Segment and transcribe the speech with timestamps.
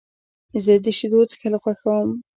[0.63, 2.09] زه د شیدو څښل خوښوم.